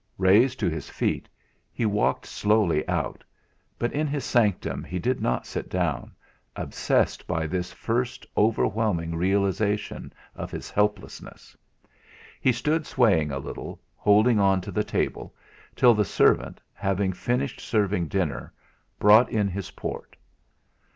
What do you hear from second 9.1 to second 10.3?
realisation